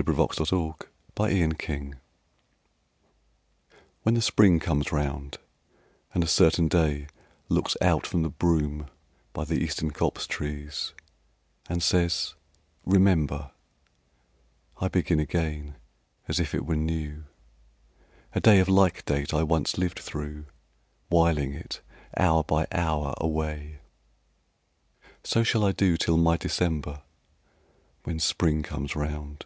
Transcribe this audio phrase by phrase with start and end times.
[0.00, 0.50] ŌĆöAlas, alas!
[0.50, 0.74] JOYS
[1.18, 1.94] OF MEMORY
[4.02, 5.36] WHEN the spring comes round,
[6.14, 7.06] and a certain day
[7.50, 8.86] Looks out from the brume
[9.34, 10.94] by the eastern copsetrees
[11.68, 12.32] And says,
[12.86, 13.50] Remember,
[14.80, 15.76] I begin again,
[16.28, 17.24] as if it were new,
[18.34, 20.46] A day of like date I once lived through,
[21.10, 21.82] Whiling it
[22.16, 23.80] hour by hour away;
[25.24, 27.02] So shall I do till my December,
[28.04, 29.44] When spring comes round.